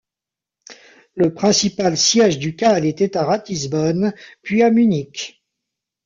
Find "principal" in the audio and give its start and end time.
1.31-1.95